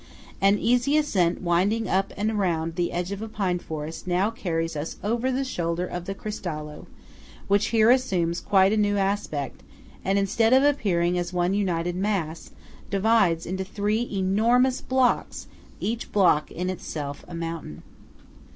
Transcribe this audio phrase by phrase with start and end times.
[0.41, 4.75] An easy ascent winding up and round the edge of a pine forest, now carries
[4.75, 6.87] us over the shoulder of the Cristallo,
[7.47, 9.61] which here assumes quite a new aspect,
[10.03, 12.49] and instead of appearing as one united mass,
[12.89, 15.45] divides into three enormous blocks,
[15.79, 17.83] each block in itself a mountain.